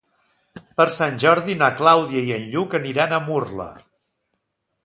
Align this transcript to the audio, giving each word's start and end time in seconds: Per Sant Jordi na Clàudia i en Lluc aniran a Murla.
Per 0.79 0.87
Sant 0.95 1.19
Jordi 1.25 1.57
na 1.59 1.69
Clàudia 1.81 2.25
i 2.31 2.35
en 2.39 2.49
Lluc 2.55 2.75
aniran 2.83 3.15
a 3.19 3.23
Murla. 3.29 3.73